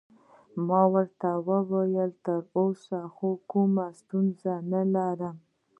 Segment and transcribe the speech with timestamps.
[0.67, 5.37] ما ورته وویل: تراوسه خو لا کومه ستونزه نلرم.